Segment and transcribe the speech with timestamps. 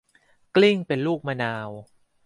[0.55, 1.69] กลิ้งเป็นลูกมะนาว